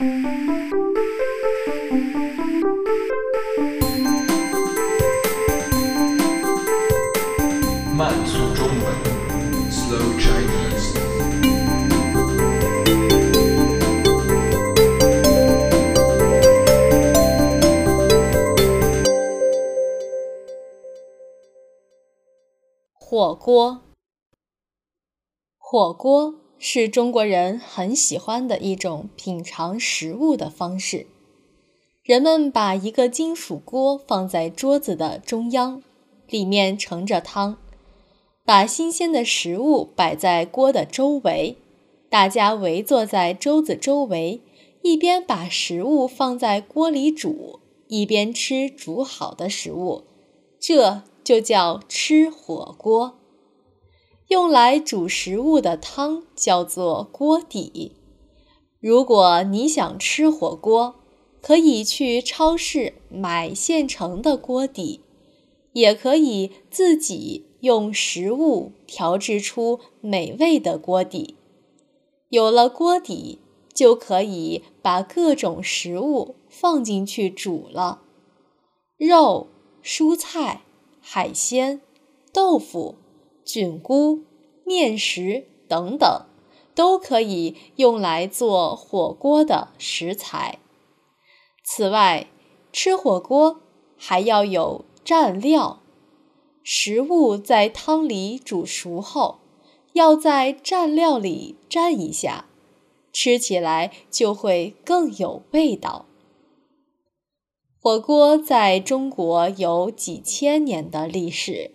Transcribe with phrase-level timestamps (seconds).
[0.00, 0.06] 慢
[8.24, 8.86] 速中文
[9.68, 10.94] ，Slow Chinese。
[22.94, 23.80] 火锅，
[25.58, 31.06] 火锅是中国人很喜欢的一种品尝食物的方式。
[32.02, 35.82] 人们把一个金属锅放在桌子的中央，
[36.28, 37.58] 里面盛着汤，
[38.44, 41.58] 把新鲜的食物摆在锅的周围，
[42.08, 44.40] 大家围坐在桌子周围，
[44.82, 50.04] 一边把食物放在锅里煮，一边吃煮好的食物，
[50.58, 53.18] 这就叫吃火锅。
[54.28, 57.92] 用来煮食物的汤叫做锅底。
[58.78, 60.96] 如果你想吃火锅，
[61.40, 65.00] 可以去超市买现成的锅底，
[65.72, 71.36] 也可以自己用食物调制出美味的锅底。
[72.28, 73.38] 有了锅底，
[73.72, 78.02] 就可以把各种食物放进去煮了，
[78.98, 79.46] 肉、
[79.82, 80.64] 蔬菜、
[81.00, 81.80] 海鲜、
[82.30, 82.96] 豆腐、
[83.48, 84.24] 菌菇、
[84.66, 86.26] 面食等等，
[86.74, 90.58] 都可以用来做火锅的食材。
[91.64, 92.28] 此外，
[92.70, 93.60] 吃火锅
[93.96, 95.80] 还要有蘸料。
[96.62, 99.38] 食物在汤里煮熟后，
[99.94, 102.44] 要在蘸料里蘸一下，
[103.10, 106.04] 吃起来就会更有味道。
[107.80, 111.70] 火锅在中国有几千年的历史，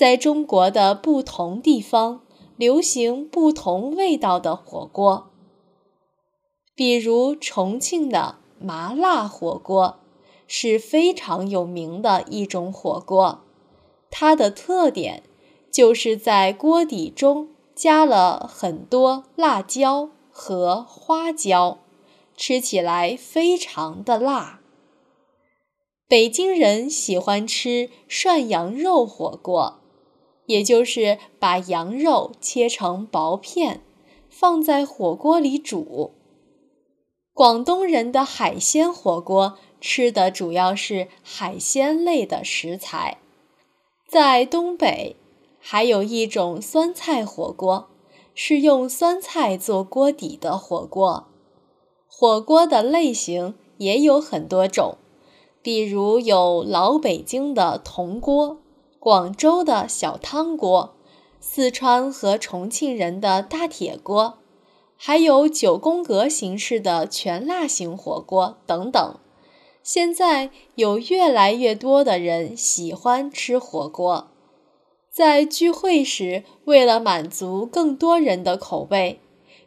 [0.00, 2.22] 在中国的不同地方
[2.56, 5.28] 流行不同味道的火锅，
[6.74, 8.36] 比如重庆的。
[8.58, 10.00] 麻辣火锅
[10.46, 13.40] 是非常有名的一种火锅，
[14.10, 15.22] 它的特点
[15.70, 21.80] 就是在锅底中加了很多辣椒和花椒，
[22.34, 24.60] 吃起来非常的辣。
[26.08, 29.79] 北京人喜欢吃涮羊肉火锅，
[30.50, 33.82] 也就是把羊肉切成薄片，
[34.28, 36.10] 放在火锅里煮。
[37.32, 43.18] 广东人的海鲜火锅吃的主要是海鲜类的食材，
[44.08, 45.14] 在东北
[45.60, 47.88] 还有一种酸菜火锅，
[48.34, 51.28] 是用酸菜做锅底的火锅。
[52.08, 54.96] 火锅的类型也有很多种，
[55.62, 58.58] 比如有老北京的铜锅、
[59.00, 60.94] 广州的小汤锅、
[61.40, 64.36] 四川和重庆人的大铁锅。
[64.94, 69.14] 还有九宫格形式的全辣型火锅等等。
[69.82, 74.28] 现在有越来越多的人喜欢吃火锅，
[75.10, 79.18] 在聚会时，为了满足更多人的口味，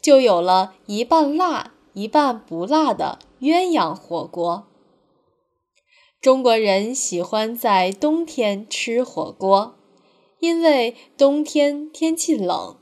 [0.00, 4.67] 就有了一半辣一半不辣的鸳鸯火锅。
[6.20, 9.76] 中国人喜欢在冬天吃火锅，
[10.40, 12.76] 因为冬天天气冷。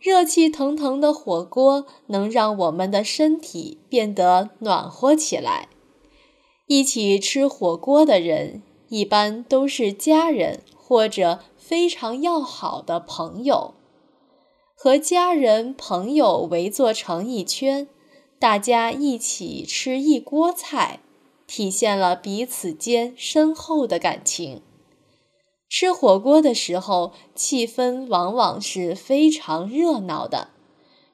[0.00, 5.68] 热气腾腾的火锅能让我们的身体变得暖和起来。
[6.66, 13.74] 一起吃火锅的人一般都是家人或者非常要好的朋友，
[14.74, 17.88] 和家人朋友围坐成一圈，
[18.38, 21.00] 大家一起吃一锅菜，
[21.48, 24.62] 体现了彼此间深厚的感情。
[25.68, 30.50] 吃火锅的时候，气氛往往是非常热闹的。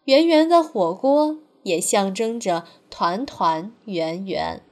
[0.04, 4.62] 圆圆的火锅也象征着团团圆圆。